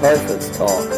[0.00, 0.90] Teufelstalk.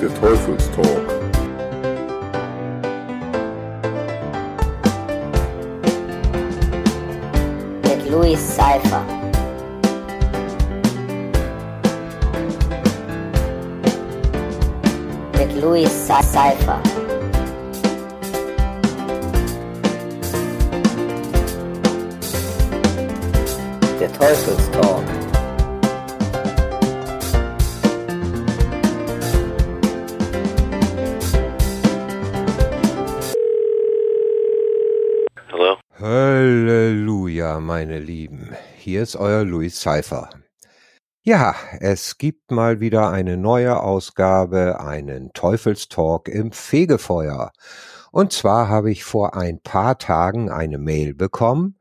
[0.00, 1.01] Der Teufelstalk.
[38.84, 40.28] Hier ist euer Louis Cypher.
[41.22, 47.52] Ja, es gibt mal wieder eine neue Ausgabe, einen Teufelstalk im Fegefeuer.
[48.10, 51.78] Und zwar habe ich vor ein paar Tagen eine Mail bekommen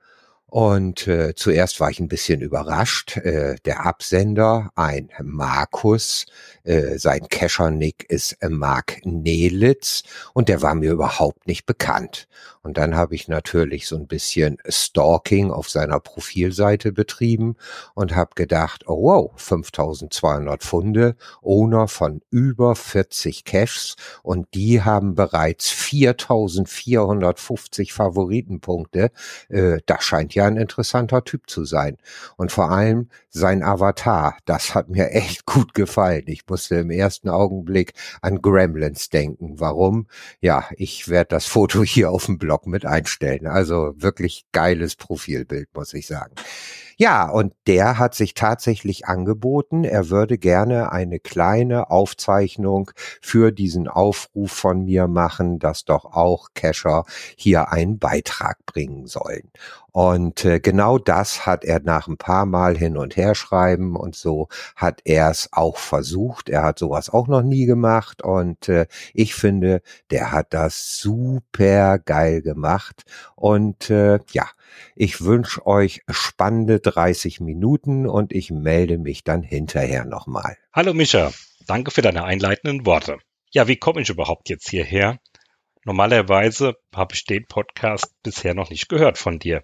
[0.51, 3.15] und äh, zuerst war ich ein bisschen überrascht.
[3.15, 6.25] Äh, der Absender, ein Markus,
[6.65, 12.27] äh, sein Keschernick ist äh, Mark Nelitz und der war mir überhaupt nicht bekannt.
[12.63, 17.55] Und dann habe ich natürlich so ein bisschen Stalking auf seiner Profilseite betrieben
[17.95, 25.15] und habe gedacht, oh wow, 5200 Funde, Owner von über 40 Caches und die haben
[25.15, 29.11] bereits 4450 Favoritenpunkte.
[29.49, 31.97] Äh, das scheint ja ein interessanter Typ zu sein.
[32.37, 36.23] Und vor allem sein Avatar, das hat mir echt gut gefallen.
[36.27, 39.59] Ich musste im ersten Augenblick an Gremlins denken.
[39.59, 40.07] Warum?
[40.39, 43.47] Ja, ich werde das Foto hier auf dem Blog mit einstellen.
[43.47, 46.33] Also wirklich geiles Profilbild, muss ich sagen.
[47.01, 49.85] Ja, und der hat sich tatsächlich angeboten.
[49.85, 56.49] Er würde gerne eine kleine Aufzeichnung für diesen Aufruf von mir machen, dass doch auch
[56.53, 59.49] Cacher hier einen Beitrag bringen sollen.
[59.91, 64.15] Und äh, genau das hat er nach ein paar Mal hin und her schreiben und
[64.15, 66.49] so hat er es auch versucht.
[66.49, 68.85] Er hat sowas auch noch nie gemacht und äh,
[69.15, 69.81] ich finde,
[70.11, 73.05] der hat das super geil gemacht.
[73.35, 74.45] Und äh, ja,
[74.95, 80.57] ich wünsche euch spannende 30 Minuten und ich melde mich dann hinterher nochmal.
[80.73, 81.31] Hallo Micha,
[81.67, 83.17] danke für deine einleitenden Worte.
[83.51, 85.19] Ja, wie komme ich überhaupt jetzt hierher?
[85.83, 89.63] Normalerweise habe ich den Podcast bisher noch nicht gehört von dir.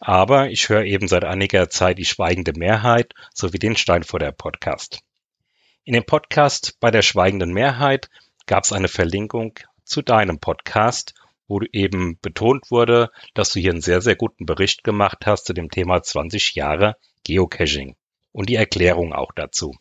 [0.00, 5.00] Aber ich höre eben seit einiger Zeit die schweigende Mehrheit sowie den Steinfurter Podcast.
[5.82, 8.08] In dem Podcast bei der schweigenden Mehrheit
[8.46, 11.14] gab es eine Verlinkung zu deinem Podcast,
[11.48, 15.54] wo eben betont wurde, dass du hier einen sehr, sehr guten Bericht gemacht hast zu
[15.54, 17.96] dem Thema 20 Jahre Geocaching
[18.32, 19.74] und die Erklärung auch dazu.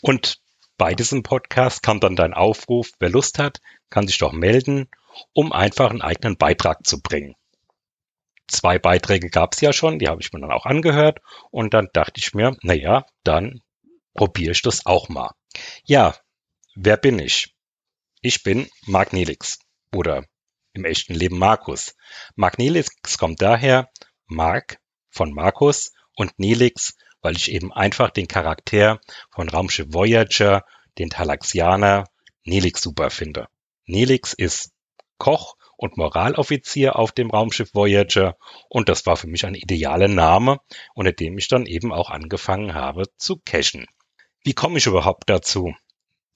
[0.00, 0.40] Und
[0.78, 3.60] bei diesem Podcast kam dann dein Aufruf, wer Lust hat,
[3.90, 4.88] kann sich doch melden,
[5.32, 7.34] um einfach einen eigenen Beitrag zu bringen.
[8.48, 11.88] Zwei Beiträge gab es ja schon, die habe ich mir dann auch angehört und dann
[11.92, 13.60] dachte ich mir, na ja, dann
[14.14, 15.30] probiere ich das auch mal.
[15.84, 16.14] Ja,
[16.74, 17.54] wer bin ich?
[18.20, 19.58] Ich bin Mark Nelix
[19.94, 20.24] oder
[20.72, 21.94] im echten Leben Markus.
[22.34, 23.90] Mark Nelix kommt daher
[24.26, 24.78] Mark
[25.10, 29.00] von Markus und Nelix weil ich eben einfach den Charakter
[29.30, 30.64] von Raumschiff Voyager,
[30.98, 32.04] den Talaxianer,
[32.44, 33.48] Nelix super finde.
[33.86, 34.72] Nelix ist
[35.18, 38.36] Koch und Moraloffizier auf dem Raumschiff Voyager
[38.68, 40.58] und das war für mich ein idealer Name,
[40.94, 43.86] unter dem ich dann eben auch angefangen habe zu cachen.
[44.44, 45.72] Wie komme ich überhaupt dazu?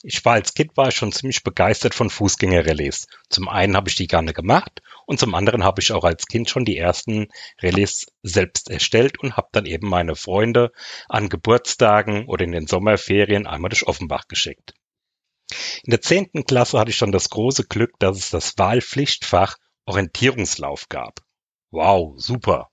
[0.09, 3.09] Ich war als Kind war ich schon ziemlich begeistert von Fußgängerrelais.
[3.29, 6.49] Zum einen habe ich die gerne gemacht und zum anderen habe ich auch als Kind
[6.49, 7.27] schon die ersten
[7.61, 10.71] Relais selbst erstellt und habe dann eben meine Freunde
[11.09, 14.75] an Geburtstagen oder in den Sommerferien einmal durch Offenbach geschickt.
[15.83, 19.57] In der zehnten Klasse hatte ich dann das große Glück, dass es das Wahlpflichtfach
[19.87, 21.19] Orientierungslauf gab.
[21.73, 22.71] Wow, super.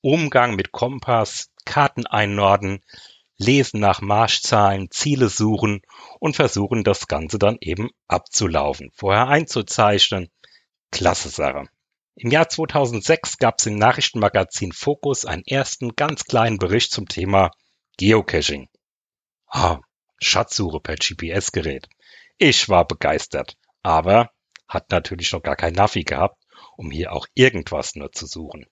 [0.00, 2.84] Umgang mit Kompass, Karten einnorden,
[3.42, 5.82] lesen nach Marschzahlen, Ziele suchen
[6.20, 10.30] und versuchen das Ganze dann eben abzulaufen, vorher einzuzeichnen.
[10.90, 11.68] Klasse Sache.
[12.14, 17.50] Im Jahr 2006 gab es im Nachrichtenmagazin Focus einen ersten ganz kleinen Bericht zum Thema
[17.96, 18.68] Geocaching.
[19.46, 19.80] Ah,
[20.20, 21.88] Schatzsuche per GPS-Gerät.
[22.38, 24.30] Ich war begeistert, aber
[24.68, 26.42] hat natürlich noch gar kein Navi gehabt,
[26.76, 28.66] um hier auch irgendwas nur zu suchen.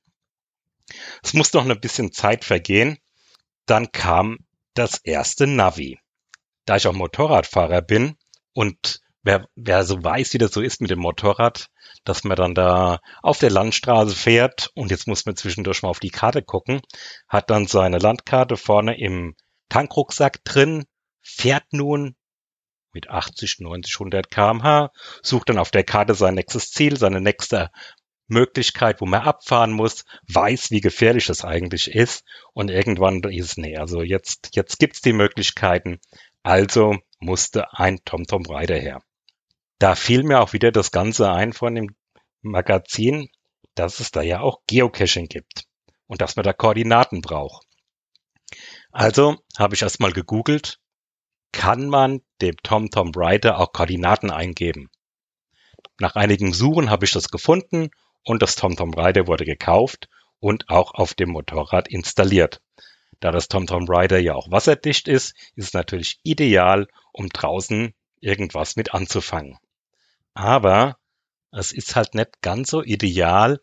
[1.22, 2.98] Es muss noch ein bisschen Zeit vergehen.
[3.66, 4.38] Dann kam
[4.74, 5.98] das erste Navi.
[6.64, 8.16] Da ich auch Motorradfahrer bin
[8.52, 11.68] und wer, wer so weiß, wie das so ist mit dem Motorrad,
[12.04, 16.00] dass man dann da auf der Landstraße fährt und jetzt muss man zwischendurch mal auf
[16.00, 16.80] die Karte gucken,
[17.28, 19.34] hat dann seine Landkarte vorne im
[19.68, 20.84] Tankrucksack drin,
[21.20, 22.16] fährt nun
[22.92, 24.90] mit 80, 90, 100 kmh,
[25.22, 27.70] sucht dann auf der Karte sein nächstes Ziel, seine nächste
[28.30, 33.56] Möglichkeit, wo man abfahren muss, weiß, wie gefährlich das eigentlich ist und irgendwann ist es,
[33.56, 36.00] nee, also jetzt, jetzt gibt's die Möglichkeiten,
[36.42, 39.02] also musste ein TomTom Rider her.
[39.78, 41.94] Da fiel mir auch wieder das Ganze ein von dem
[42.42, 43.28] Magazin,
[43.74, 45.64] dass es da ja auch Geocaching gibt
[46.06, 47.66] und dass man da Koordinaten braucht.
[48.90, 50.80] Also habe ich erstmal gegoogelt,
[51.52, 54.90] kann man dem TomTom Rider auch Koordinaten eingeben.
[55.98, 57.90] Nach einigen Suchen habe ich das gefunden
[58.24, 60.08] und das TomTom Rider wurde gekauft
[60.38, 62.60] und auch auf dem Motorrad installiert.
[63.20, 68.76] Da das TomTom Rider ja auch wasserdicht ist, ist es natürlich ideal, um draußen irgendwas
[68.76, 69.58] mit anzufangen.
[70.34, 70.96] Aber
[71.52, 73.60] es ist halt nicht ganz so ideal,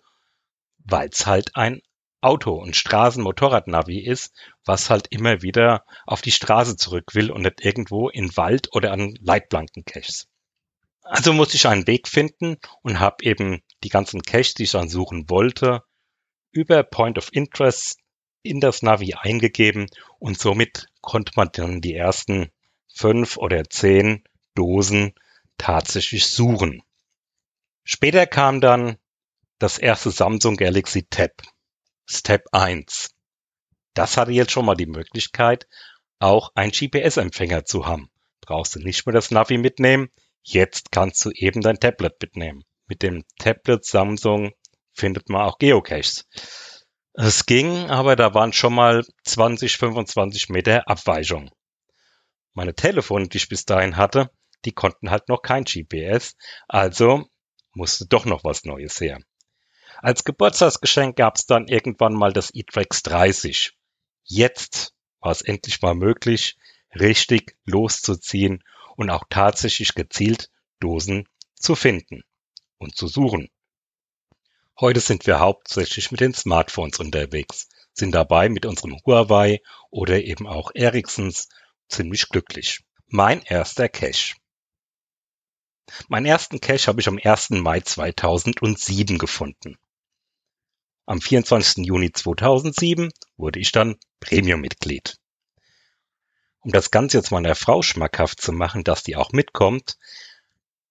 [0.79, 1.81] weil es halt ein
[2.21, 4.33] Auto- und Straßenmotorradnavi ist,
[4.65, 8.91] was halt immer wieder auf die Straße zurück will und nicht irgendwo in Wald oder
[8.91, 10.27] an Leitplanken caches.
[11.03, 14.89] Also musste ich einen Weg finden und habe eben die ganzen Caches, die ich dann
[14.89, 15.83] suchen wollte,
[16.51, 17.99] über Point of Interest
[18.41, 19.87] in das Navi eingegeben
[20.19, 22.51] und somit konnte man dann die ersten
[22.87, 24.23] fünf oder zehn
[24.55, 25.13] Dosen
[25.57, 26.81] tatsächlich suchen.
[27.83, 28.97] Später kam dann
[29.59, 31.41] das erste Samsung Galaxy Tab,
[32.05, 33.09] Step 1.
[33.93, 35.67] Das hatte jetzt schon mal die Möglichkeit,
[36.19, 38.09] auch einen GPS-Empfänger zu haben.
[38.41, 40.09] Brauchst du nicht mehr das Navi mitnehmen,
[40.49, 42.63] Jetzt kannst du eben dein Tablet mitnehmen.
[42.89, 44.53] Mit dem Tablet Samsung
[44.93, 46.25] findet man auch Geocaches.
[47.11, 51.51] Es ging, aber da waren schon mal 20, 25 Meter Abweichung.
[52.53, 54.31] Meine Telefone, die ich bis dahin hatte,
[54.63, 56.35] die konnten halt noch kein GPS,
[56.69, 57.27] also
[57.73, 59.19] musste doch noch was Neues her.
[59.97, 63.73] Als Geburtstagsgeschenk gab es dann irgendwann mal das e-Trax 30.
[64.23, 66.55] Jetzt war es endlich mal möglich,
[66.95, 68.63] richtig loszuziehen
[68.95, 70.49] und auch tatsächlich gezielt
[70.79, 72.23] Dosen zu finden
[72.77, 73.49] und zu suchen.
[74.79, 80.47] Heute sind wir hauptsächlich mit den Smartphones unterwegs, sind dabei mit unserem Huawei oder eben
[80.47, 81.49] auch Ericssons
[81.89, 82.83] ziemlich glücklich.
[83.07, 84.35] Mein erster Cache.
[86.09, 87.51] Meinen ersten Cache habe ich am 1.
[87.51, 89.77] Mai 2007 gefunden.
[91.05, 91.85] Am 24.
[91.85, 95.17] Juni 2007 wurde ich dann Premium-Mitglied.
[96.59, 99.97] Um das Ganze jetzt meiner Frau schmackhaft zu machen, dass die auch mitkommt,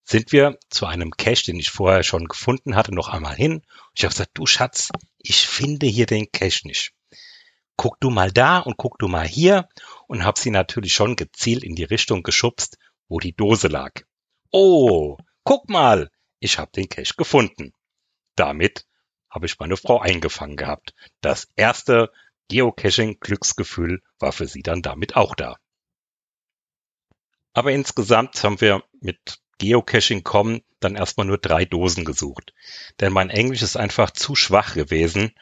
[0.06, 3.62] sind wir zu einem Cache, den ich vorher schon gefunden hatte, noch einmal hin.
[3.94, 6.92] Ich habe gesagt, du Schatz, ich finde hier den Cache nicht.
[7.76, 9.68] Guck du mal da und guck du mal hier
[10.06, 13.92] und habe sie natürlich schon gezielt in die Richtung geschubst, wo die Dose lag.
[14.52, 16.08] Oh, guck mal,
[16.38, 17.72] ich habe den Cache gefunden.
[18.36, 18.86] Damit
[19.28, 20.94] habe ich meine Frau eingefangen gehabt.
[21.20, 22.12] Das erste
[22.48, 25.58] Geocaching-Glücksgefühl war für sie dann damit auch da.
[27.52, 32.52] Aber insgesamt haben wir mit Geocaching.com dann erstmal nur drei Dosen gesucht.
[33.00, 35.32] Denn mein Englisch ist einfach zu schwach gewesen,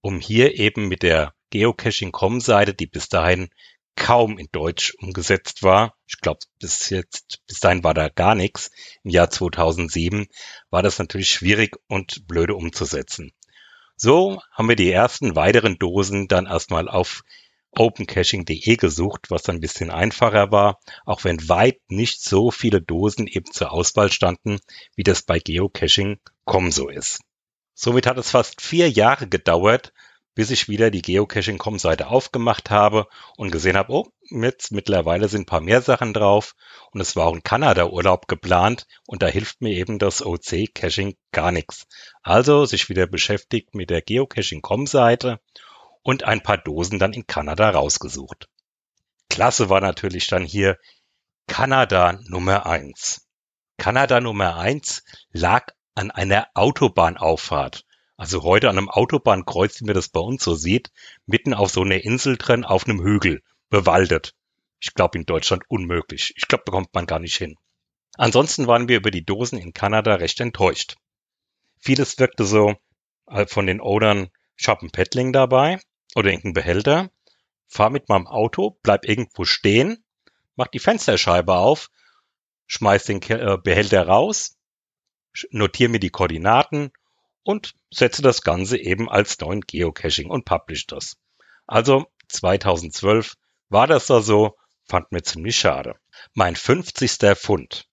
[0.00, 3.50] um hier eben mit der Geocaching.com Seite, die bis dahin
[3.96, 5.94] kaum in Deutsch umgesetzt war.
[6.06, 8.70] Ich glaube, bis jetzt, bis dahin war da gar nichts.
[9.04, 10.28] Im Jahr 2007
[10.70, 13.32] war das natürlich schwierig und blöde umzusetzen.
[13.96, 17.22] So haben wir die ersten weiteren Dosen dann erstmal auf
[17.72, 23.50] opencaching.de gesucht, was ein bisschen einfacher war, auch wenn weit nicht so viele Dosen eben
[23.50, 24.58] zur Auswahl standen,
[24.94, 27.20] wie das bei Geocaching.com so ist.
[27.74, 29.92] Somit hat es fast vier Jahre gedauert,
[30.34, 35.46] bis ich wieder die Geocaching.com-Seite aufgemacht habe und gesehen habe, oh, jetzt mittlerweile sind ein
[35.46, 36.54] paar mehr Sachen drauf
[36.92, 41.52] und es war auch ein Kanada-Urlaub geplant und da hilft mir eben das OC-Caching gar
[41.52, 41.86] nichts.
[42.22, 45.40] Also sich wieder beschäftigt mit der Geocaching.com-Seite
[46.02, 48.48] und ein paar Dosen dann in Kanada rausgesucht.
[49.28, 50.78] Klasse war natürlich dann hier
[51.46, 53.26] Kanada Nummer eins.
[53.78, 57.84] Kanada Nummer eins lag an einer Autobahnauffahrt.
[58.16, 60.92] Also heute an einem Autobahnkreuz, wie man das bei uns so sieht,
[61.26, 64.34] mitten auf so einer Insel drin, auf einem Hügel, bewaldet.
[64.80, 66.34] Ich glaube in Deutschland unmöglich.
[66.36, 67.56] Ich glaube, bekommt man gar nicht hin.
[68.16, 70.96] Ansonsten waren wir über die Dosen in Kanada recht enttäuscht.
[71.80, 72.76] Vieles wirkte so
[73.26, 74.30] äh, von den Odern,
[74.92, 75.80] Paddling dabei
[76.14, 77.10] oder irgendeinen Behälter,
[77.68, 80.04] fahr mit meinem Auto, bleib irgendwo stehen,
[80.56, 81.90] mach die Fensterscheibe auf,
[82.66, 84.56] schmeiß den äh, Behälter raus,
[85.50, 86.92] notiere mir die Koordinaten
[87.42, 91.16] und setze das Ganze eben als neuen Geocaching und publish das.
[91.66, 93.34] Also 2012
[93.68, 95.96] war das da so, fand mir ziemlich schade.
[96.34, 97.36] Mein 50.
[97.36, 97.88] Fund.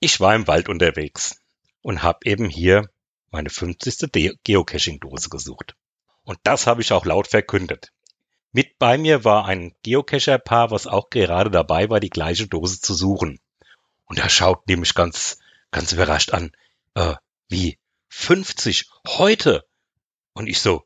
[0.00, 1.38] Ich war im Wald unterwegs
[1.82, 2.88] und habe eben hier
[3.30, 4.10] meine 50.
[4.44, 5.76] Geocaching-Dose gesucht.
[6.24, 7.92] Und das habe ich auch laut verkündet.
[8.52, 12.94] Mit bei mir war ein Geocacher-Paar, was auch gerade dabei war, die gleiche Dose zu
[12.94, 13.40] suchen.
[14.04, 15.38] Und er schaut nämlich ganz,
[15.70, 16.52] ganz überrascht an.
[16.94, 17.14] Äh,
[17.48, 17.78] wie?
[18.08, 19.66] 50 heute.
[20.34, 20.84] Und ich so,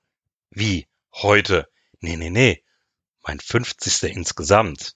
[0.50, 1.68] wie heute?
[2.00, 2.64] Nee, nee, nee.
[3.26, 4.04] Mein 50.
[4.14, 4.94] insgesamt.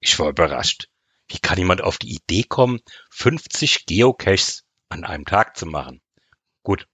[0.00, 0.88] Ich war überrascht.
[1.28, 2.80] Wie kann jemand auf die Idee kommen,
[3.10, 6.02] 50 Geocaches an einem Tag zu machen?
[6.62, 6.88] Gut,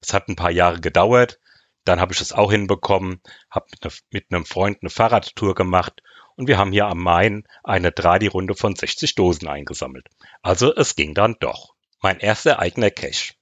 [0.00, 1.38] es hat ein paar Jahre gedauert.
[1.84, 6.02] Dann habe ich es auch hinbekommen, habe mit, ne, mit einem Freund eine Fahrradtour gemacht
[6.36, 10.08] und wir haben hier am Main eine Dradi-Runde von 60 Dosen eingesammelt.
[10.42, 11.74] Also es ging dann doch.
[12.00, 13.34] Mein erster eigener Cache.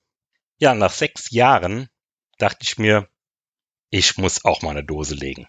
[0.59, 1.89] Ja, nach sechs Jahren
[2.39, 3.09] dachte ich mir,
[3.91, 5.49] ich muss auch mal eine Dose legen.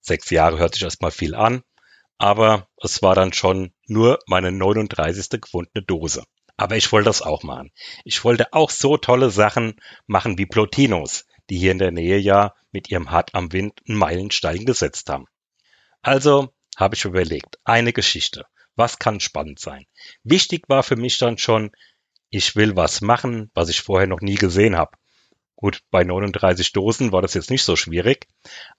[0.00, 1.62] Sechs Jahre hört sich erstmal viel an,
[2.16, 5.40] aber es war dann schon nur meine 39.
[5.40, 6.24] gefundene Dose.
[6.56, 7.70] Aber ich wollte das auch machen.
[8.04, 12.54] Ich wollte auch so tolle Sachen machen wie Plotinos, die hier in der Nähe ja
[12.70, 15.26] mit ihrem Hart am Wind einen Meilenstein gesetzt haben.
[16.00, 18.46] Also habe ich überlegt, eine Geschichte.
[18.76, 19.84] Was kann spannend sein?
[20.22, 21.72] Wichtig war für mich dann schon,
[22.30, 24.96] ich will was machen, was ich vorher noch nie gesehen habe.
[25.56, 28.26] Gut, bei 39 Dosen war das jetzt nicht so schwierig,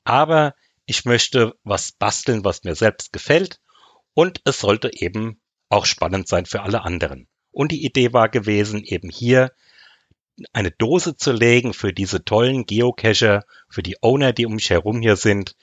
[0.04, 3.60] aber ich möchte was basteln, was mir selbst gefällt
[4.14, 7.28] und es sollte eben auch spannend sein für alle anderen.
[7.52, 9.52] Und die Idee war gewesen, eben hier
[10.54, 15.02] eine Dose zu legen für diese tollen Geocacher, für die Owner, die um mich herum
[15.02, 15.56] hier sind,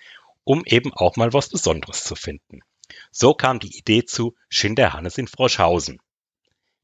[0.44, 2.60] um eben auch mal was Besonderes zu finden.
[3.10, 6.00] So kam die Idee zu Schinderhannes in Froschhausen.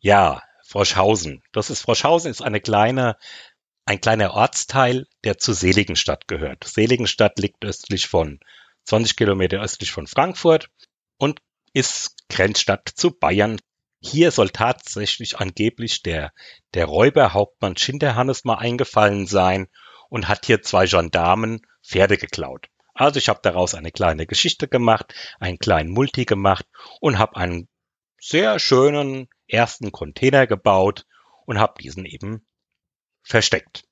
[0.01, 1.43] Ja, Froschhausen.
[1.53, 3.17] Das ist Froschhausen ist eine kleine,
[3.87, 6.65] ein kleiner Ortsteil, der zu Seligenstadt gehört.
[6.65, 8.41] Seligenstadt liegt östlich von
[8.85, 10.71] 20 Kilometer östlich von Frankfurt
[11.17, 11.41] und
[11.73, 13.59] ist Grenzstadt zu Bayern
[14.07, 16.33] hier soll tatsächlich angeblich der,
[16.75, 19.69] der Räuberhauptmann Schinderhannes mal eingefallen sein
[20.09, 22.69] und hat hier zwei Gendarmen Pferde geklaut.
[22.95, 26.67] Also ich habe daraus eine kleine Geschichte gemacht, einen kleinen Multi gemacht
[27.01, 27.69] und habe einen
[28.21, 31.07] sehr schönen ersten Container gebaut
[31.47, 32.47] und habe diesen eben
[33.23, 33.85] versteckt.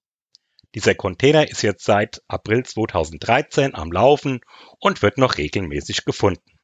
[0.74, 4.40] Dieser Container ist jetzt seit April 2013 am Laufen
[4.78, 6.58] und wird noch regelmäßig gefunden.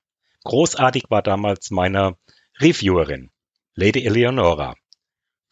[0.44, 2.16] Großartig war damals meine
[2.60, 3.30] Reviewerin.
[3.80, 4.74] Lady Eleonora.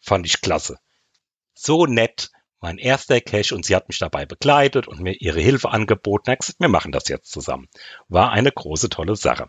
[0.01, 0.81] Fand ich klasse.
[1.55, 5.71] So nett, mein erster Cash und sie hat mich dabei begleitet und mir ihre Hilfe
[5.71, 6.33] angeboten.
[6.33, 7.69] Hat gesagt, wir machen das jetzt zusammen.
[8.09, 9.49] War eine große, tolle Sache.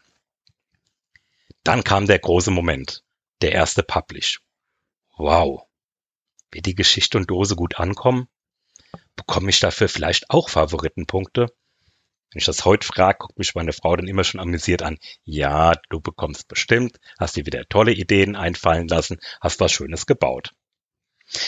[1.63, 3.03] Dann kam der große Moment.
[3.41, 4.41] Der erste Publish.
[5.17, 5.63] Wow.
[6.51, 8.27] Wird die Geschichte und Dose gut ankommen?
[9.15, 11.48] Bekomme ich dafür vielleicht auch Favoritenpunkte?
[12.38, 15.00] Wenn ich das heute frage, guckt mich meine Frau dann immer schon amüsiert an.
[15.24, 20.53] Ja, du bekommst bestimmt, hast dir wieder tolle Ideen einfallen lassen, hast was Schönes gebaut.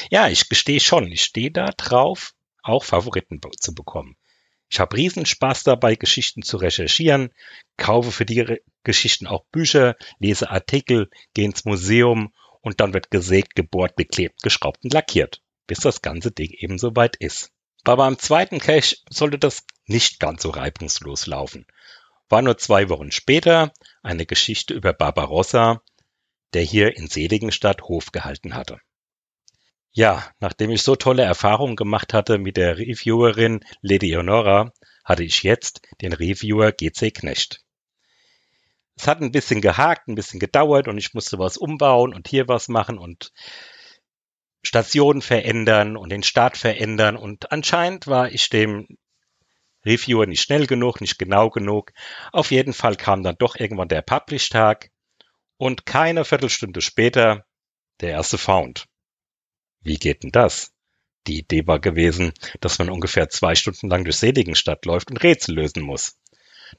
[0.10, 4.18] Ja, ich gestehe schon, ich stehe da drauf, auch Favoriten zu bekommen.
[4.68, 7.36] Ich habe Riesenspaß dabei, Geschichten zu recherchieren,
[7.78, 13.54] kaufe für die Geschichten auch Bücher, lese Artikel, gehe ins Museum und dann wird gesägt,
[13.54, 17.52] gebohrt, beklebt, geschraubt und lackiert, bis das ganze Ding eben soweit ist.
[17.84, 21.66] Aber beim zweiten Cache sollte das nicht ganz so reibungslos laufen.
[22.30, 25.82] War nur zwei Wochen später eine Geschichte über Barbarossa,
[26.54, 28.80] der hier in Seligenstadt Hof gehalten hatte.
[29.92, 34.72] Ja, nachdem ich so tolle Erfahrungen gemacht hatte mit der Reviewerin Lady Honora,
[35.04, 37.62] hatte ich jetzt den Reviewer GC Knecht.
[38.96, 42.48] Es hat ein bisschen gehakt, ein bisschen gedauert und ich musste was umbauen und hier
[42.48, 43.32] was machen und
[44.62, 47.16] Stationen verändern und den Start verändern.
[47.16, 48.99] Und anscheinend war ich dem
[49.90, 51.92] Reviewer nicht schnell genug, nicht genau genug.
[52.32, 54.92] Auf jeden Fall kam dann doch irgendwann der Publish-Tag
[55.58, 57.46] und keine Viertelstunde später
[58.00, 58.88] der erste Found.
[59.82, 60.72] Wie geht denn das?
[61.28, 62.32] Die Idee war gewesen,
[62.62, 66.18] dass man ungefähr zwei Stunden lang durch Seligenstadt läuft und Rätsel lösen muss.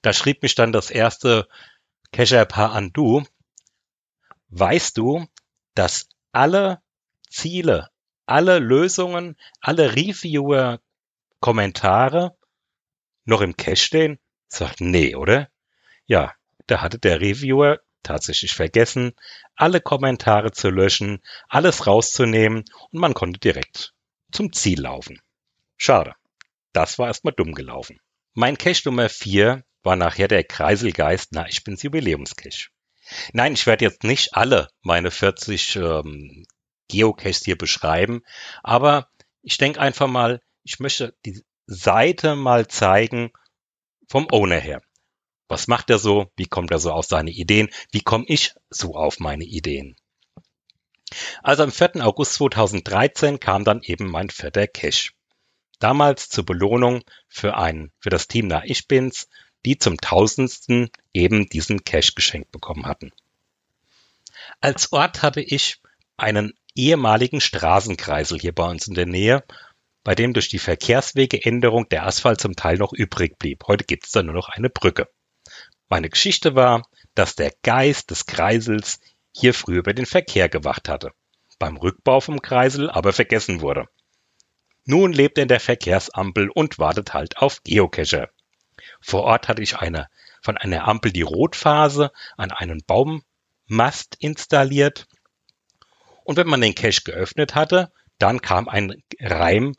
[0.03, 1.49] Da schrieb mich dann das erste
[2.13, 3.25] Cacher-Paar an du.
[4.49, 5.27] Weißt du,
[5.75, 6.81] dass alle
[7.29, 7.91] Ziele,
[8.27, 12.37] alle Lösungen, alle Reviewer-Kommentare
[13.31, 14.19] noch im Cache stehen?
[14.49, 15.49] Sagt, nee, oder?
[16.07, 16.35] Ja,
[16.67, 19.13] da hatte der Reviewer tatsächlich vergessen,
[19.57, 23.95] alle Kommentare zu löschen, alles rauszunehmen und man konnte direkt
[24.33, 25.21] zum Ziel laufen.
[25.77, 26.15] Schade.
[26.73, 27.99] Das war erstmal dumm gelaufen.
[28.33, 32.69] Mein Cache Nummer 4 war nachher der Kreiselgeist, na, ich bin's Jubiläumscache.
[33.33, 36.47] Nein, ich werde jetzt nicht alle meine 40 ähm,
[36.89, 38.23] Geocache hier beschreiben.
[38.63, 39.09] Aber
[39.43, 43.31] ich denke einfach mal, ich möchte die Seite mal zeigen
[44.09, 44.83] vom Owner her.
[45.47, 46.29] Was macht er so?
[46.37, 47.71] Wie kommt er so auf seine Ideen?
[47.93, 49.95] Wie komme ich so auf meine Ideen?
[51.45, 52.05] Also am 4.
[52.05, 55.13] August 2013 kam dann eben mein vierter Cache.
[55.79, 59.29] Damals zur Belohnung für ein, für das Team nach Ich Bin's,
[59.65, 63.13] die zum tausendsten eben diesen Cache geschenkt bekommen hatten.
[64.61, 65.81] Als Ort hatte ich
[66.17, 69.45] einen ehemaligen Straßenkreisel hier bei uns in der Nähe,
[70.03, 73.65] bei dem durch die Verkehrswegeänderung der Asphalt zum Teil noch übrig blieb.
[73.67, 75.09] Heute gibt es da nur noch eine Brücke.
[75.89, 79.01] Meine Geschichte war, dass der Geist des Kreisels
[79.33, 81.13] hier früher über den Verkehr gewacht hatte,
[81.59, 83.87] beim Rückbau vom Kreisel aber vergessen wurde.
[84.85, 88.31] Nun lebt er in der Verkehrsampel und wartet halt auf Geocacher.
[89.01, 90.09] Vor Ort hatte ich eine,
[90.43, 95.07] von einer Ampel die Rotphase an einen Baummast installiert.
[96.25, 99.75] Und wenn man den Cache geöffnet hatte, dann kam ein Reim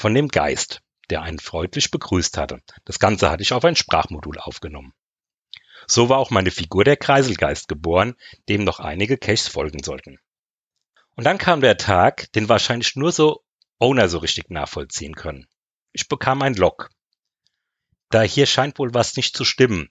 [0.00, 0.80] von dem Geist,
[1.10, 2.62] der einen freundlich begrüßt hatte.
[2.86, 4.94] Das Ganze hatte ich auf ein Sprachmodul aufgenommen.
[5.86, 8.16] So war auch meine Figur der Kreiselgeist geboren,
[8.48, 10.18] dem noch einige Caches folgen sollten.
[11.16, 13.44] Und dann kam der Tag, den wahrscheinlich nur so
[13.78, 15.46] Owner so richtig nachvollziehen können.
[15.92, 16.88] Ich bekam ein Log.
[18.08, 19.90] Da hier scheint wohl was nicht zu stimmen,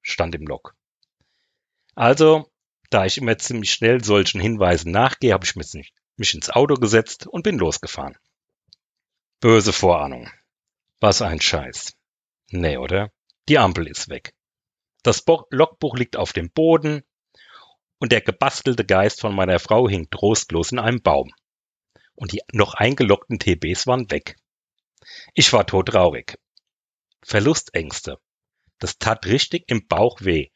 [0.00, 0.76] stand im Log.
[1.96, 2.52] Also,
[2.90, 7.26] da ich immer ziemlich schnell solchen Hinweisen nachgehe, habe ich mich, mich ins Auto gesetzt
[7.26, 8.16] und bin losgefahren.
[9.40, 10.30] Böse Vorahnung.
[10.98, 11.94] Was ein Scheiß.
[12.48, 13.12] Nee, oder?
[13.50, 14.32] Die Ampel ist weg.
[15.02, 17.02] Das Logbuch liegt auf dem Boden
[17.98, 21.34] und der gebastelte Geist von meiner Frau hing trostlos in einem Baum.
[22.14, 24.36] Und die noch eingeloggten TBs waren weg.
[25.34, 26.38] Ich war todtraurig.
[27.22, 28.18] Verlustängste.
[28.78, 30.48] Das tat richtig im Bauch weh.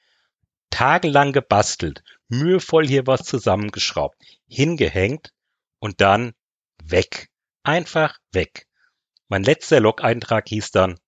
[0.71, 4.17] Tagelang gebastelt, mühevoll hier was zusammengeschraubt,
[4.49, 5.35] hingehängt
[5.81, 6.33] und dann
[6.83, 7.29] weg.
[7.63, 8.67] Einfach weg.
[9.31, 10.99] Mein letzter Log-Eintrag hieß dann,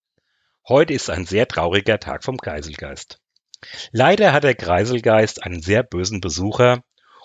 [0.69, 3.21] heute ist ein sehr trauriger Tag vom Geiselgeist.
[3.91, 6.85] Leider hat der Kreiselgeist einen sehr bösen Besucher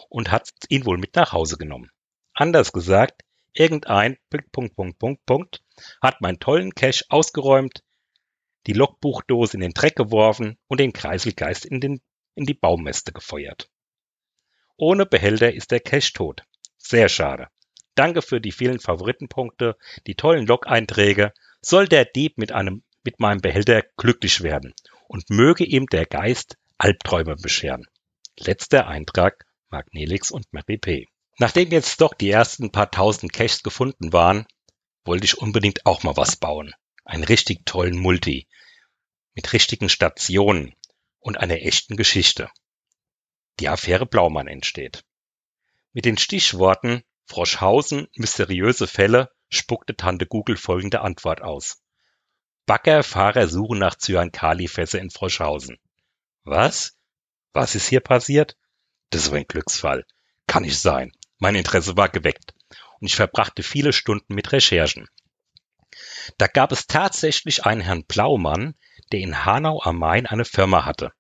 [0.10, 1.92] und hat ihn wohl mit nach Hause genommen.
[2.34, 3.22] Anders gesagt,
[3.54, 4.18] irgendein
[4.52, 5.64] Punkt, Punkt, Punkt, Punkt,
[6.02, 7.84] hat meinen tollen Cache ausgeräumt,
[8.66, 12.02] die Logbuchdose in den Dreck geworfen und den Kreiselgeist in, den,
[12.34, 13.70] in die Baumäste gefeuert.
[14.78, 16.42] Ohne Behälter ist der Cache tot.
[16.80, 17.50] Sehr schade.
[17.98, 21.34] Danke für die vielen Favoritenpunkte, die tollen Log-Einträge.
[21.62, 24.76] Soll der Dieb mit einem mit meinem Behälter glücklich werden
[25.08, 27.88] und möge ihm der Geist Albträume bescheren.
[28.38, 31.08] Letzter Eintrag Magnelix und MapP.
[31.40, 34.46] Nachdem jetzt doch die ersten paar tausend Caches gefunden waren,
[35.04, 36.76] wollte ich unbedingt auch mal was bauen.
[37.04, 38.48] Einen richtig tollen Multi.
[39.34, 40.76] Mit richtigen Stationen
[41.18, 42.52] und einer echten Geschichte.
[43.60, 45.04] Die Affäre Blaumann entsteht.
[45.94, 51.82] Mit den Stichworten Froschhausen, mysteriöse Fälle spuckte Tante Google folgende Antwort aus.
[52.66, 55.78] Baggerfahrer suchen nach Cyankali-Fässer in Froschhausen.
[56.44, 56.98] Was?
[57.54, 58.58] Was ist hier passiert?
[59.10, 60.06] Das war ein Glücksfall.
[60.48, 61.12] Kann nicht sein.
[61.38, 62.54] Mein Interesse war geweckt
[63.00, 65.08] und ich verbrachte viele Stunden mit Recherchen.
[66.38, 68.76] Da gab es tatsächlich einen Herrn Blaumann,
[69.12, 71.12] der in Hanau am Main eine Firma hatte,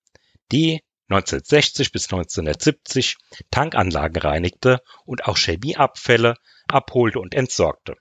[0.51, 3.17] die 1960 bis 1970
[3.49, 6.35] Tankanlagen reinigte und auch Chemieabfälle
[6.67, 7.95] abholte und entsorgte.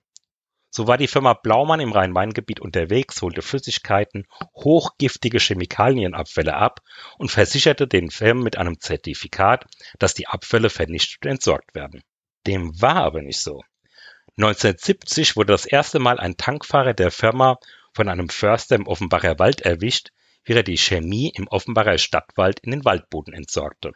[0.70, 6.80] So war die Firma Blaumann im Rhein-Main-Gebiet unterwegs, holte Flüssigkeiten, hochgiftige Chemikalienabfälle ab
[7.16, 9.64] und versicherte den Firmen mit einem Zertifikat,
[9.98, 12.02] dass die Abfälle vernichtet und entsorgt werden.
[12.46, 13.62] Dem war aber nicht so.
[14.36, 17.58] 1970 wurde das erste Mal ein Tankfahrer der Firma
[17.94, 20.10] von einem Förster im Offenbacher Wald erwischt,
[20.46, 23.92] wie er die Chemie im Offenbacher Stadtwald in den Waldboden entsorgte.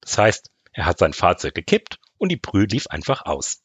[0.00, 3.62] Das heißt, er hat sein Fahrzeug gekippt und die Brühe lief einfach aus.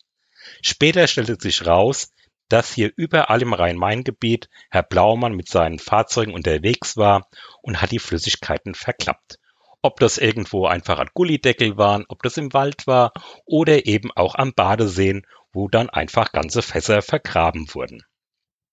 [0.61, 2.11] Später stellte sich raus,
[2.49, 7.27] dass hier überall im Rhein-Main-Gebiet Herr Blaumann mit seinen Fahrzeugen unterwegs war
[7.61, 9.39] und hat die Flüssigkeiten verklappt.
[9.81, 13.13] Ob das irgendwo einfach ein Gullideckel waren, ob das im Wald war
[13.45, 18.03] oder eben auch am Badeseen, wo dann einfach ganze Fässer vergraben wurden.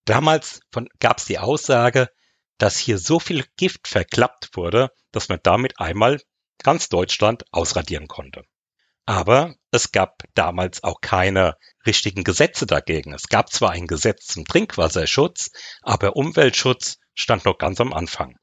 [0.05, 0.61] Damals
[0.99, 2.09] gab es die Aussage,
[2.59, 6.21] dass hier so viel Gift verklappt wurde, dass man damit einmal
[6.63, 8.45] ganz Deutschland ausradieren konnte.
[9.05, 13.13] Aber es gab damals auch keine richtigen Gesetze dagegen.
[13.13, 15.51] Es gab zwar ein Gesetz zum Trinkwasserschutz,
[15.83, 18.37] aber Umweltschutz stand noch ganz am Anfang.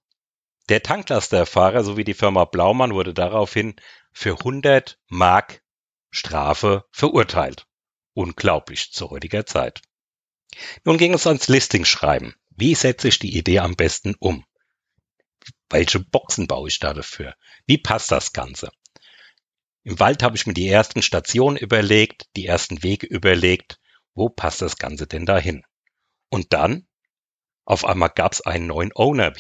[0.69, 3.75] Der Tanklasterfahrer sowie die Firma Blaumann wurde daraufhin
[4.13, 5.61] für 100 Mark
[6.09, 7.67] Strafe verurteilt.
[8.13, 9.81] Unglaublich zu heutiger Zeit.
[10.85, 12.35] Nun ging es ans Listing schreiben.
[12.55, 14.45] Wie setze ich die Idee am besten um?
[15.69, 17.35] Welche Boxen baue ich da dafür?
[17.65, 18.69] Wie passt das Ganze?
[19.83, 23.79] Im Wald habe ich mir die ersten Stationen überlegt, die ersten Wege überlegt,
[24.13, 25.63] wo passt das Ganze denn dahin?
[26.29, 26.87] Und dann,
[27.65, 29.33] auf einmal gab es einen neuen Owner,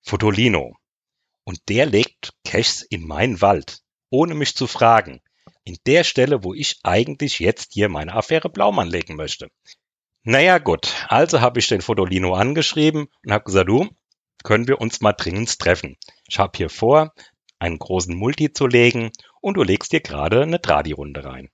[0.00, 0.76] Fotolino.
[1.44, 5.20] Und der legt Caches in meinen Wald, ohne mich zu fragen.
[5.64, 9.50] In der Stelle, wo ich eigentlich jetzt hier meine Affäre Blaumann legen möchte.
[10.24, 13.88] Naja gut, also habe ich den Fotolino angeschrieben und habe gesagt, du,
[14.44, 15.96] können wir uns mal dringend treffen.
[16.28, 17.12] Ich habe hier vor,
[17.58, 21.50] einen großen Multi zu legen und du legst dir gerade eine Tradi-Runde rein.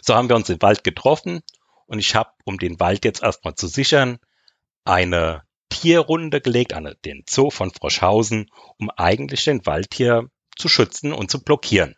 [0.00, 1.42] So haben wir uns im Wald getroffen
[1.86, 4.18] und ich habe, um den Wald jetzt erstmal zu sichern,
[4.84, 8.48] eine Tierrunde gelegt an den Zoo von Froschhausen,
[8.78, 11.96] um eigentlich den Wald hier zu schützen und zu blockieren.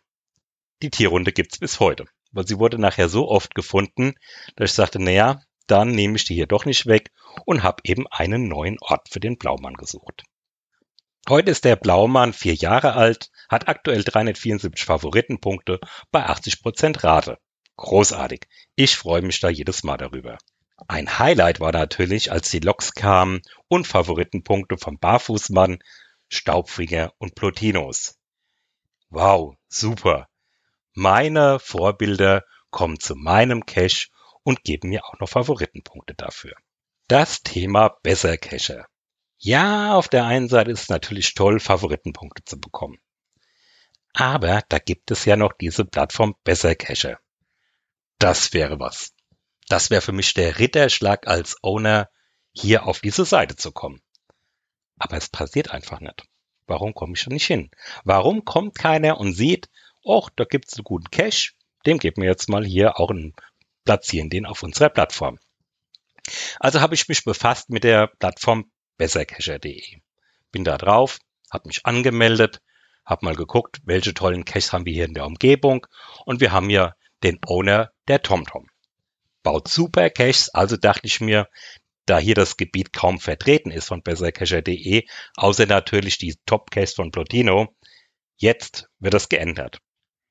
[0.81, 4.15] Die Tierrunde gibt's bis heute, weil sie wurde nachher so oft gefunden,
[4.55, 7.11] dass ich sagte, naja, dann nehme ich die hier doch nicht weg
[7.45, 10.23] und habe eben einen neuen Ort für den Blaumann gesucht.
[11.27, 15.79] Heute ist der Blaumann vier Jahre alt, hat aktuell 374 Favoritenpunkte
[16.11, 17.37] bei 80% Rate.
[17.75, 18.47] Großartig.
[18.75, 20.37] Ich freue mich da jedes Mal darüber.
[20.87, 25.79] Ein Highlight war natürlich, als die Loks kamen und Favoritenpunkte vom Barfußmann,
[26.29, 28.15] Staubfinger und Plotinos.
[29.09, 30.27] Wow, super.
[30.93, 34.07] Meine Vorbilder kommen zu meinem Cache
[34.49, 36.55] und geben mir auch noch Favoritenpunkte dafür.
[37.07, 38.87] Das Thema Besser Cacher.
[39.37, 42.97] Ja, auf der einen Seite ist es natürlich toll, Favoritenpunkte zu bekommen.
[44.11, 47.19] Aber da gibt es ja noch diese Plattform Besser Cacher.
[48.17, 49.13] Das wäre was.
[49.67, 52.09] Das wäre für mich der Ritterschlag als Owner,
[52.51, 54.01] hier auf diese Seite zu kommen.
[54.97, 56.23] Aber es passiert einfach nicht.
[56.65, 57.69] Warum komme ich da nicht hin?
[58.03, 59.69] Warum kommt keiner und sieht,
[60.01, 61.51] oh, da gibt's einen guten Cache,
[61.85, 63.35] dem geben wir jetzt mal hier auch einen,
[63.89, 65.39] platzieren den auf unserer Plattform.
[66.59, 69.97] Also habe ich mich befasst mit der Plattform bessercacher.de.
[70.51, 71.17] Bin da drauf,
[71.49, 72.61] habe mich angemeldet,
[73.03, 75.87] habe mal geguckt, welche tollen Caches haben wir hier in der Umgebung
[76.23, 78.67] und wir haben hier den Owner der TomTom.
[79.41, 81.47] Baut super Caches, also dachte ich mir,
[82.05, 87.75] da hier das Gebiet kaum vertreten ist von bessercacher.de, außer natürlich die Top-Caches von Plotino,
[88.37, 89.79] jetzt wird das geändert.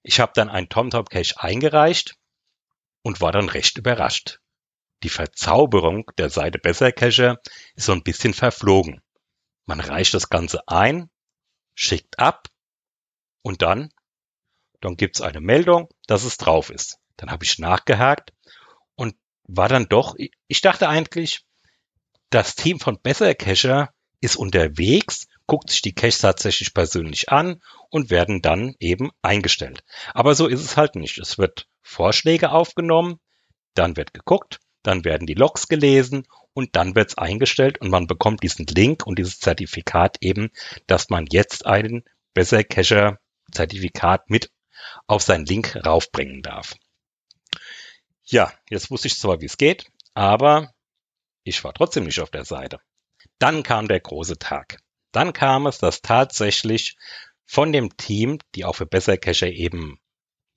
[0.04, 2.17] Ich habe dann einen TomTom-Cache eingereicht
[3.02, 4.40] und war dann recht überrascht.
[5.02, 7.38] Die Verzauberung der Seite Bessercacher
[7.74, 9.00] ist so ein bisschen verflogen.
[9.66, 11.10] Man reicht das Ganze ein,
[11.74, 12.48] schickt ab
[13.42, 13.92] und dann,
[14.80, 16.98] dann gibt's eine Meldung, dass es drauf ist.
[17.16, 18.32] Dann habe ich nachgehakt
[18.94, 21.44] und war dann doch, ich dachte eigentlich,
[22.30, 28.42] das Team von Bessercacher ist unterwegs, guckt sich die Caches tatsächlich persönlich an und werden
[28.42, 29.84] dann eben eingestellt.
[30.14, 31.18] Aber so ist es halt nicht.
[31.18, 33.18] Es wird Vorschläge aufgenommen,
[33.74, 38.42] dann wird geguckt, dann werden die Logs gelesen und dann wird's eingestellt und man bekommt
[38.42, 40.50] diesen Link und dieses Zertifikat eben,
[40.86, 42.04] dass man jetzt einen
[42.34, 43.18] Besser Cacher
[43.52, 44.50] Zertifikat mit
[45.06, 46.74] auf seinen Link raufbringen darf.
[48.24, 50.72] Ja, jetzt wusste ich zwar, wie es geht, aber
[51.44, 52.80] ich war trotzdem nicht auf der Seite.
[53.38, 54.78] Dann kam der große Tag.
[55.12, 56.96] Dann kam es, dass tatsächlich
[57.46, 60.00] von dem Team, die auch für Besser Cacher eben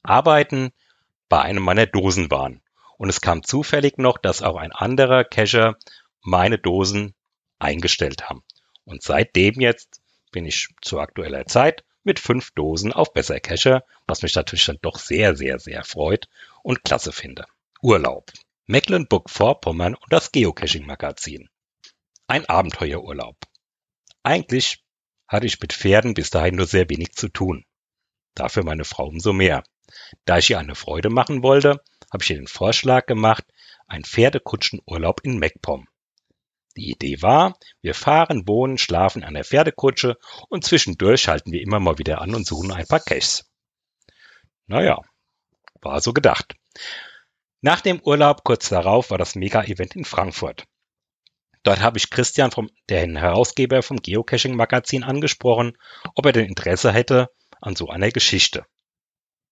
[0.04, 0.72] arbeiten,
[1.30, 2.62] bei einem meiner Dosen waren.
[2.98, 5.78] Und es kam zufällig noch, dass auch ein anderer Cacher
[6.22, 7.15] meine Dosen
[7.60, 8.44] eingestellt haben.
[8.84, 14.22] Und seitdem jetzt bin ich zu aktueller Zeit mit fünf Dosen auf Besser Cacher, was
[14.24, 16.28] mich natürlich dann doch sehr, sehr, sehr freut
[16.63, 17.46] und klasse finde.
[17.82, 18.32] Urlaub.
[18.65, 21.50] Mecklenburg-Vorpommern und das Geocaching-Magazin.
[22.32, 23.36] Ein Abenteuerurlaub.
[24.24, 24.86] Eigentlich
[25.28, 27.65] hatte ich mit Pferden bis dahin nur sehr wenig zu tun.
[28.36, 29.65] Dafür meine Frau umso mehr.
[30.24, 33.44] Da ich ihr eine Freude machen wollte, habe ich ihr den Vorschlag gemacht,
[33.86, 35.89] ein Pferdekutschenurlaub in MacPom.
[36.78, 40.17] Die Idee war, wir fahren, wohnen, schlafen an der Pferdekutsche
[40.48, 43.52] und zwischendurch halten wir immer mal wieder an und suchen ein paar Caches.
[44.67, 45.02] Naja,
[45.82, 46.56] war so gedacht.
[47.60, 50.65] Nach dem Urlaub kurz darauf war das Mega-Event in Frankfurt.
[51.63, 55.78] Dort habe ich Christian, vom, den Herausgeber vom Geocaching-Magazin, angesprochen,
[56.15, 57.30] ob er denn Interesse hätte
[57.62, 58.65] an so einer Geschichte.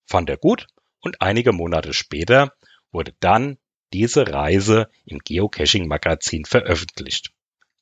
[0.06, 0.67] Fand er gut
[1.02, 2.54] und einige Monate später
[2.91, 3.58] wurde dann
[3.93, 7.32] diese Reise im Geocaching-Magazin veröffentlicht.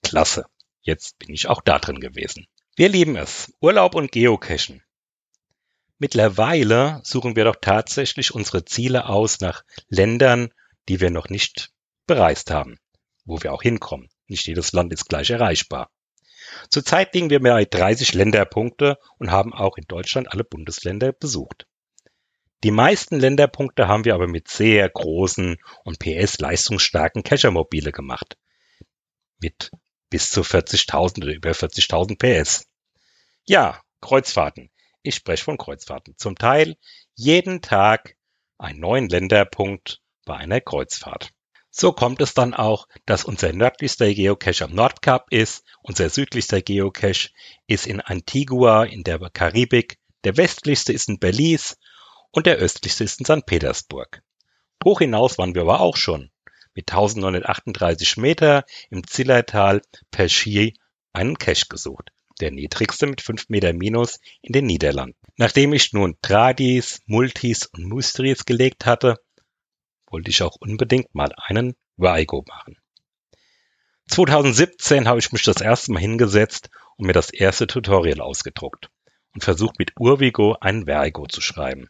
[0.04, 0.46] Klasse.
[0.82, 2.48] Jetzt bin ich auch da drin gewesen.
[2.76, 3.54] Wir lieben es.
[3.62, 4.84] Urlaub und Geocachen.
[6.00, 10.54] Mittlerweile suchen wir doch tatsächlich unsere Ziele aus nach Ländern,
[10.88, 11.72] die wir noch nicht
[12.06, 12.78] bereist haben,
[13.26, 14.10] wo wir auch hinkommen.
[14.28, 15.90] Nicht jedes Land ist gleich erreichbar.
[16.70, 21.68] Zurzeit liegen wir bei 30 Länderpunkte und haben auch in Deutschland alle Bundesländer besucht.
[22.64, 28.38] Die meisten Länderpunkte haben wir aber mit sehr großen und PS-leistungsstarken Cacher-Mobile gemacht.
[29.40, 29.72] Mit
[30.10, 32.66] bis zu 40.000 oder über 40.000 PS.
[33.46, 34.72] Ja, Kreuzfahrten.
[35.04, 36.16] Ich spreche von Kreuzfahrten.
[36.18, 36.78] Zum Teil
[37.14, 38.16] jeden Tag
[38.58, 41.32] einen neuen Länderpunkt bei einer Kreuzfahrt.
[41.80, 47.30] So kommt es dann auch, dass unser nördlichster Geocache am Nordkap ist, unser südlichster Geocache
[47.68, 51.76] ist in Antigua in der Karibik, der westlichste ist in Belize
[52.32, 53.46] und der östlichste ist in St.
[53.46, 54.24] Petersburg.
[54.84, 56.32] Hoch hinaus waren wir aber auch schon.
[56.74, 60.74] Mit 1938 Meter im Zillertal per Ski
[61.14, 62.10] einen Cache gesucht.
[62.40, 65.18] der niedrigste mit 5 Meter minus in den Niederlanden.
[65.38, 69.18] Nachdem ich nun Tradis, Multis und Mustris gelegt hatte,
[70.08, 72.78] wollte ich auch unbedingt mal einen Vigo machen.
[74.10, 78.90] 2017 habe ich mich das erste Mal hingesetzt und mir das erste Tutorial ausgedruckt
[79.34, 81.90] und versucht mit Urvigo einen Vergo zu schreiben.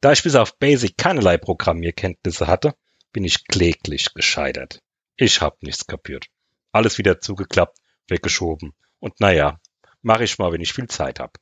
[0.00, 2.74] Da ich bis auf Basic keinerlei Programmierkenntnisse hatte,
[3.12, 4.82] bin ich kläglich gescheitert.
[5.16, 6.26] Ich hab nichts kapiert.
[6.72, 9.60] Alles wieder zugeklappt, weggeschoben und naja,
[10.02, 11.32] mache ich mal, wenn ich viel Zeit habe.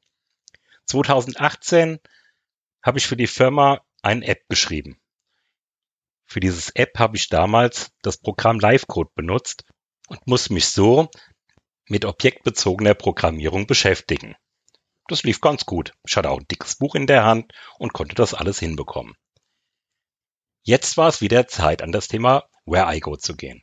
[0.86, 1.98] 2018
[2.82, 5.00] habe ich für die Firma eine App geschrieben.
[6.34, 9.62] Für dieses App habe ich damals das Programm Livecode benutzt
[10.08, 11.08] und muss mich so
[11.86, 14.34] mit objektbezogener Programmierung beschäftigen.
[15.06, 15.92] Das lief ganz gut.
[16.04, 19.14] Ich hatte auch ein dickes Buch in der Hand und konnte das alles hinbekommen.
[20.64, 23.62] Jetzt war es wieder Zeit, an das Thema Where I Go zu gehen.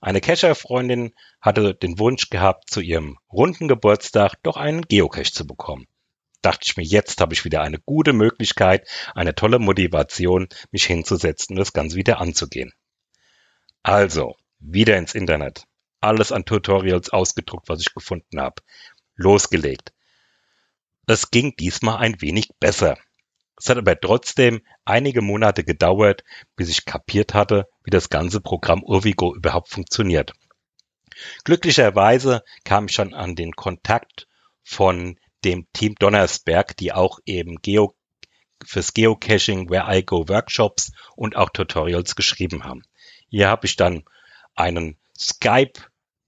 [0.00, 5.88] Eine Cacher-Freundin hatte den Wunsch gehabt, zu ihrem runden Geburtstag doch einen Geocache zu bekommen.
[6.44, 11.54] Dachte ich mir, jetzt habe ich wieder eine gute Möglichkeit, eine tolle Motivation, mich hinzusetzen
[11.54, 12.74] und das Ganze wieder anzugehen.
[13.82, 15.64] Also, wieder ins Internet.
[16.02, 18.62] Alles an Tutorials ausgedruckt, was ich gefunden habe.
[19.16, 19.94] Losgelegt.
[21.06, 22.98] Es ging diesmal ein wenig besser.
[23.56, 26.24] Es hat aber trotzdem einige Monate gedauert,
[26.56, 30.34] bis ich kapiert hatte, wie das ganze Programm Urvigo überhaupt funktioniert.
[31.44, 34.28] Glücklicherweise kam ich schon an den Kontakt
[34.62, 37.94] von dem Team Donnersberg, die auch eben Geo
[38.64, 42.82] fürs Geocaching Where I Go Workshops und auch Tutorials geschrieben haben.
[43.28, 44.04] Hier habe ich dann
[44.54, 45.80] einen Skype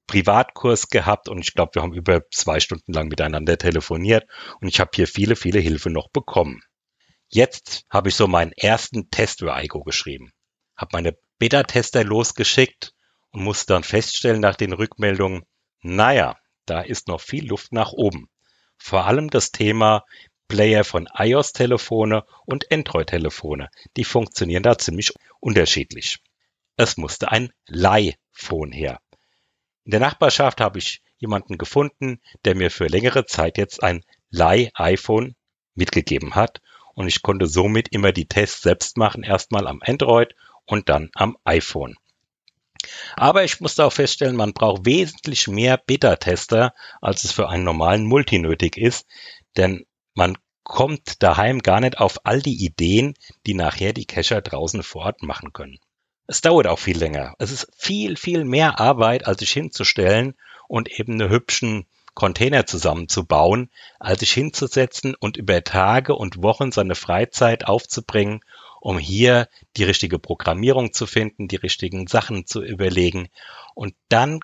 [0.07, 4.25] Privatkurs gehabt und ich glaube, wir haben über zwei Stunden lang miteinander telefoniert
[4.61, 6.63] und ich habe hier viele, viele Hilfe noch bekommen.
[7.29, 10.33] Jetzt habe ich so meinen ersten Test für IGO geschrieben,
[10.77, 12.95] habe meine Beta-Tester losgeschickt
[13.31, 15.45] und musste dann feststellen nach den Rückmeldungen,
[15.81, 18.29] naja, da ist noch viel Luft nach oben.
[18.79, 20.05] Vor allem das Thema
[20.49, 26.19] Player von iOS-Telefone und Android-Telefone, die funktionieren da ziemlich unterschiedlich.
[26.77, 29.01] Es musste ein Leihphone her.
[29.85, 35.35] In der Nachbarschaft habe ich jemanden gefunden, der mir für längere Zeit jetzt ein Leih-iPhone
[35.75, 36.61] mitgegeben hat
[36.95, 40.35] und ich konnte somit immer die Tests selbst machen, erstmal am Android
[40.65, 41.97] und dann am iPhone.
[43.17, 48.05] Aber ich musste auch feststellen, man braucht wesentlich mehr Beta-Tester, als es für einen normalen
[48.05, 49.07] Multi nötig ist,
[49.57, 53.15] denn man kommt daheim gar nicht auf all die Ideen,
[53.47, 55.79] die nachher die Cacher draußen vor Ort machen können.
[56.27, 57.35] Es dauert auch viel länger.
[57.39, 60.35] Es ist viel, viel mehr Arbeit, als sich hinzustellen
[60.67, 66.95] und eben eine hübschen Container zusammenzubauen, als sich hinzusetzen und über Tage und Wochen seine
[66.95, 68.41] Freizeit aufzubringen,
[68.87, 73.27] um hier die richtige Programmierung zu finden, die richtigen Sachen zu überlegen.
[73.75, 74.38] Und dann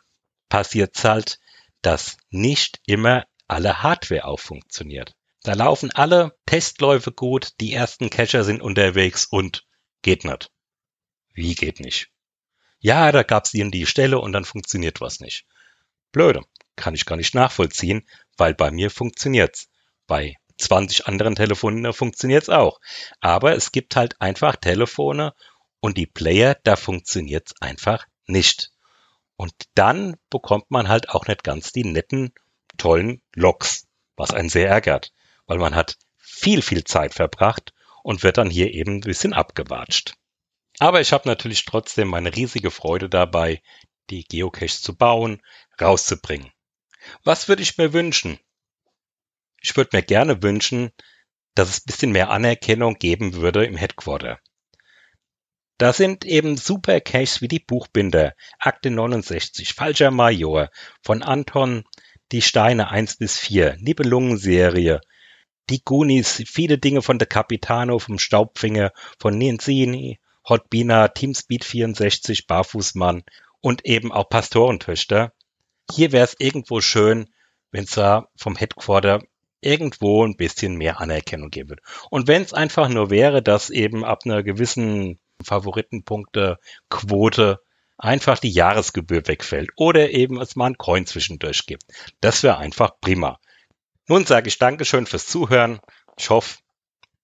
[0.48, 1.38] passiert es halt,
[1.80, 5.14] dass nicht immer alle Hardware auch funktioniert.
[5.44, 9.64] Da laufen alle Testläufe gut, die ersten Cacher sind unterwegs und
[10.02, 10.50] geht nicht.
[11.32, 12.08] Wie geht nicht?
[12.80, 15.46] Ja, da die und die Stelle und dann funktioniert was nicht.
[16.10, 16.40] Blöde
[16.74, 19.68] kann ich gar nicht nachvollziehen, weil bei mir funktioniert's.
[20.08, 22.80] Bei 20 anderen Telefonen funktioniert's auch.
[23.20, 25.34] Aber es gibt halt einfach Telefone
[25.80, 28.70] und die Player, da funktioniert's einfach nicht.
[29.36, 32.32] Und dann bekommt man halt auch nicht ganz die netten,
[32.76, 35.12] tollen Logs, was einen sehr ärgert,
[35.46, 37.72] weil man hat viel, viel Zeit verbracht
[38.02, 40.14] und wird dann hier eben ein bisschen abgewatscht.
[40.78, 43.62] Aber ich habe natürlich trotzdem meine riesige Freude dabei,
[44.10, 45.42] die Geocaches zu bauen,
[45.80, 46.52] rauszubringen.
[47.24, 48.38] Was würde ich mir wünschen?
[49.62, 50.90] Ich würde mir gerne wünschen,
[51.54, 54.40] dass es bisschen mehr Anerkennung geben würde im Headquarter.
[55.78, 60.70] Da sind eben super Caches wie die Buchbinder, Akte 69, Falscher Major,
[61.02, 61.84] von Anton,
[62.30, 65.00] die Steine 1 bis 4, Nibelungenserie,
[65.70, 73.22] die Goonies, viele Dinge von der Capitano, vom Staubfinger, von Nenzini, Hotbina, Teamspeed 64, Barfußmann
[73.60, 75.32] und eben auch Pastorentöchter,
[75.90, 77.28] hier wäre es irgendwo schön,
[77.70, 79.22] wenn es da vom Headquarter
[79.62, 81.82] irgendwo ein bisschen mehr Anerkennung geben würde.
[82.10, 87.60] Und wenn es einfach nur wäre, dass eben ab einer gewissen Favoritenpunkte-Quote
[87.96, 91.84] einfach die Jahresgebühr wegfällt oder eben es mal einen Coin zwischendurch gibt.
[92.20, 93.38] Das wäre einfach prima.
[94.08, 95.80] Nun sage ich Dankeschön fürs Zuhören.
[96.16, 96.58] Ich hoffe,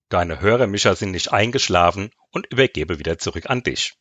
[0.08, 3.94] deine Hörermischer sind nicht eingeschlafen und übergebe wieder zurück an dich.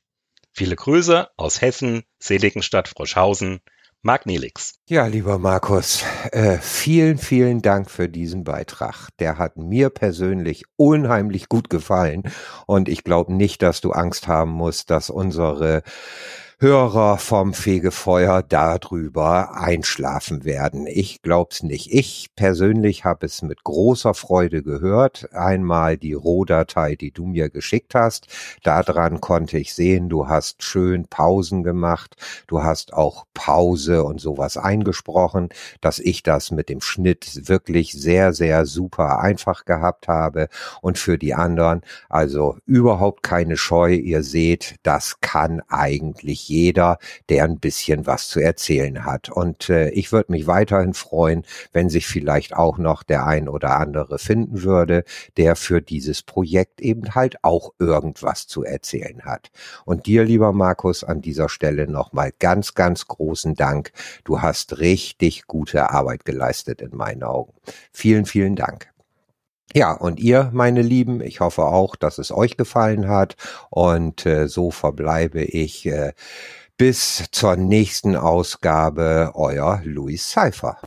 [0.53, 3.61] Viele Grüße aus Hessen, Seligenstadt, Froschhausen,
[4.03, 4.75] Marc Nelix.
[4.87, 9.09] Ja, lieber Markus, äh, vielen, vielen Dank für diesen Beitrag.
[9.19, 12.23] Der hat mir persönlich unheimlich gut gefallen
[12.67, 15.81] und ich glaube nicht, dass du Angst haben musst, dass unsere
[16.59, 20.87] Hörer vom Fegefeuer darüber einschlafen werden.
[20.87, 21.93] Ich glaub's nicht.
[21.93, 25.29] Ich persönlich habe es mit großer Freude gehört.
[25.35, 28.25] Einmal die Rohdatei, die du mir geschickt hast.
[28.63, 32.15] Daran konnte ich sehen, du hast schön Pausen gemacht.
[32.47, 38.33] Du hast auch Pause und sowas eingesprochen, dass ich das mit dem Schnitt wirklich sehr,
[38.33, 40.49] sehr super einfach gehabt habe.
[40.81, 43.93] Und für die anderen, also überhaupt keine Scheu.
[43.93, 46.97] Ihr seht, das kann eigentlich jeder,
[47.29, 49.29] der ein bisschen was zu erzählen hat.
[49.29, 53.77] Und äh, ich würde mich weiterhin freuen, wenn sich vielleicht auch noch der ein oder
[53.77, 55.03] andere finden würde,
[55.37, 59.51] der für dieses Projekt eben halt auch irgendwas zu erzählen hat.
[59.85, 63.91] Und dir, lieber Markus, an dieser Stelle nochmal ganz, ganz großen Dank.
[64.23, 67.53] Du hast richtig gute Arbeit geleistet in meinen Augen.
[67.91, 68.96] Vielen, vielen Dank.
[69.75, 73.35] Ja, und ihr, meine Lieben, ich hoffe auch, dass es euch gefallen hat.
[73.69, 76.13] Und äh, so verbleibe ich äh,
[76.77, 80.77] bis zur nächsten Ausgabe, euer Louis Cypher.